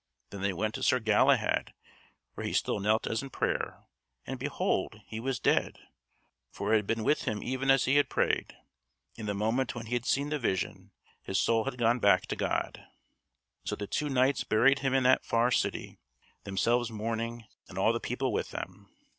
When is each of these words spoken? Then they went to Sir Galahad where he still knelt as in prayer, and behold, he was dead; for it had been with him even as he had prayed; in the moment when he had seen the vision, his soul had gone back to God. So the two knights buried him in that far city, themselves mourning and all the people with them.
Then 0.31 0.41
they 0.41 0.51
went 0.51 0.73
to 0.73 0.81
Sir 0.81 0.99
Galahad 0.99 1.75
where 2.33 2.43
he 2.47 2.53
still 2.53 2.79
knelt 2.79 3.05
as 3.05 3.21
in 3.21 3.29
prayer, 3.29 3.83
and 4.25 4.39
behold, 4.39 4.99
he 5.05 5.19
was 5.19 5.39
dead; 5.39 5.77
for 6.49 6.73
it 6.73 6.77
had 6.77 6.87
been 6.87 7.03
with 7.03 7.25
him 7.25 7.43
even 7.43 7.69
as 7.69 7.85
he 7.85 7.97
had 7.97 8.09
prayed; 8.09 8.57
in 9.13 9.27
the 9.27 9.35
moment 9.35 9.75
when 9.75 9.85
he 9.85 9.93
had 9.93 10.07
seen 10.07 10.29
the 10.29 10.39
vision, 10.39 10.89
his 11.21 11.39
soul 11.39 11.65
had 11.65 11.77
gone 11.77 11.99
back 11.99 12.25
to 12.25 12.35
God. 12.35 12.83
So 13.63 13.75
the 13.75 13.85
two 13.85 14.09
knights 14.09 14.43
buried 14.43 14.79
him 14.79 14.95
in 14.95 15.03
that 15.03 15.23
far 15.23 15.51
city, 15.51 15.99
themselves 16.45 16.89
mourning 16.89 17.45
and 17.69 17.77
all 17.77 17.93
the 17.93 17.99
people 17.99 18.33
with 18.33 18.49
them. 18.49 18.89